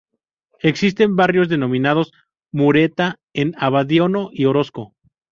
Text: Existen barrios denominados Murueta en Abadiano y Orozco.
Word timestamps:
Existen 0.61 1.15
barrios 1.15 1.47
denominados 1.47 2.11
Murueta 2.51 3.19
en 3.33 3.53
Abadiano 3.59 4.31
y 4.33 4.45
Orozco. 4.45 4.95